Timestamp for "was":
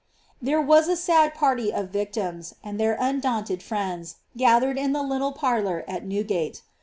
0.59-0.87